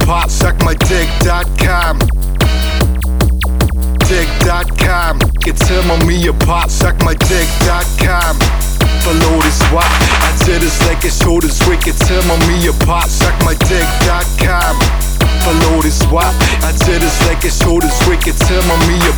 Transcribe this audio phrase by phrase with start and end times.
[0.00, 1.98] pop, suck my dick.com.
[4.08, 5.18] Dick.com.
[5.40, 8.36] Get tell me a pop, suck my dick.com.
[9.00, 9.84] Follow this swap.
[9.86, 11.96] I tell this like it's shoulders wicked.
[11.96, 14.76] Tell me a pop, suck my dick.com.
[15.44, 16.34] Follow this swap.
[16.62, 18.36] I tell this like it's shoulders wicked.
[18.36, 19.12] Tell me a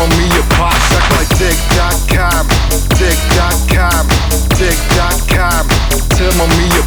[0.00, 0.10] wicked.
[0.10, 2.48] Tell me a pop, suck my dick.com,
[2.96, 4.08] dick.com,
[4.56, 5.68] dick.com.
[6.16, 6.79] Tell me a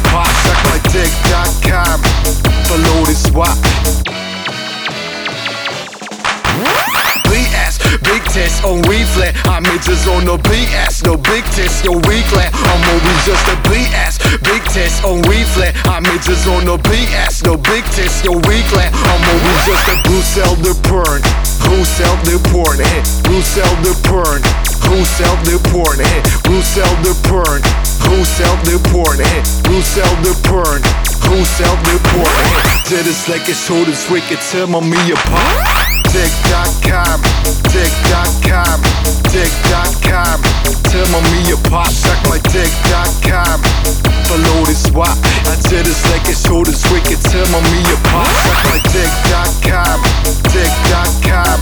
[8.44, 9.32] test on reflex.
[9.48, 12.52] I'm just on no BS, no big test, yo weaklet.
[12.52, 15.72] I'm always just a BS, big test on reflex.
[15.88, 18.92] I'm just on no BS, no big test, yo weaklet.
[18.92, 21.22] I'm always just a Brussels de porn.
[21.64, 22.36] Who sell the?
[22.84, 23.00] Eh?
[23.28, 24.42] Who sell the porn?
[24.92, 25.98] Who sell the porn?
[26.44, 27.62] Who sell the porn?
[28.04, 29.20] Who sell the porn?
[29.72, 30.82] Who sell the porn?
[31.32, 32.44] Who sell the porn?
[32.88, 34.38] Did it's like it's shoulders wicked.
[34.40, 35.93] Tell me apart.
[36.14, 37.18] Dick.com,
[37.74, 38.78] dick.com,
[39.34, 40.38] dick.com.
[40.86, 43.58] Tell me a pop, suck my dick.com.
[44.30, 45.18] Follow this swap.
[45.50, 47.18] I tell this like it's shoulders wicked.
[47.18, 49.98] Tell me a pop, suck my dick.com,
[50.54, 51.58] dick.com,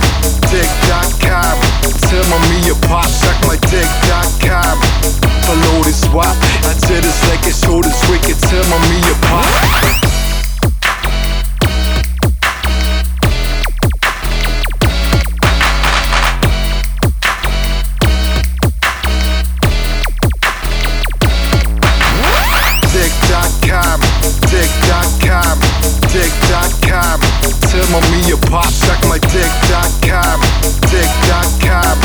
[0.52, 1.56] dick.com.
[2.12, 4.76] Tell me a pop, suck my dick.com.
[5.48, 6.36] Follow this swap.
[6.36, 6.51] I tell this
[27.82, 30.40] Tell me a pop, suck my dick.com,
[30.88, 31.98] dick.com,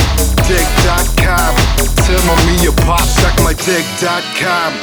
[0.50, 1.54] dick.com.
[2.02, 4.74] Tell me a pop, suck my dick.com.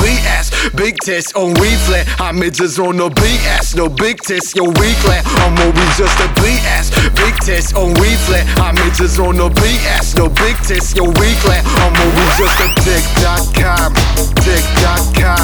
[0.00, 2.10] BS, big test on reflex.
[2.18, 5.22] I'm just on no BS, no big test, yo weaklet.
[5.44, 8.48] I'm always just a BS, big test on reflex.
[8.58, 11.62] I'm just on no BS, no big test, yo weaklet.
[11.84, 15.35] I'm always just a dick.com, dick.com, dick.com.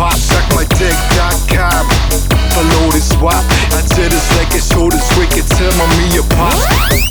[0.00, 1.86] pop, suck my dick.com.
[2.56, 3.44] Follow this swap.
[3.76, 5.46] I tell this like it's shoulders wicked.
[5.46, 7.09] Tell me a pop.